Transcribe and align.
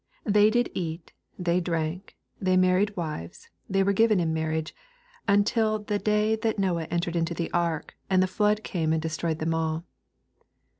27 0.23 0.33
They 0.43 0.49
did 0.49 0.71
eat, 0.73 1.13
they 1.37 1.59
drank, 1.59 2.15
they 2.41 2.57
married 2.57 2.97
wives, 2.97 3.51
they 3.69 3.83
were 3.83 3.93
given 3.93 4.19
in 4.19 4.33
marriage, 4.33 4.73
until 5.27 5.77
the 5.77 5.99
day 5.99 6.35
that 6.37 6.57
Noe 6.57 6.79
en 6.79 6.99
tered 7.01 7.15
into 7.15 7.35
the 7.35 7.51
ark, 7.51 7.95
and 8.09 8.23
the 8.23 8.25
flood 8.25 8.63
came 8.63 8.93
and 8.93 9.01
destroyed 9.03 9.37
them 9.37 9.53
ail. 9.53 9.83